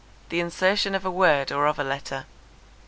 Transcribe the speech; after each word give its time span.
The 0.29 0.39
insertion 0.39 0.95
of 0.95 1.05
a 1.05 1.11
word 1.11 1.51
or 1.51 1.67
of 1.67 1.77
a 1.77 1.83
letter. 1.83 2.25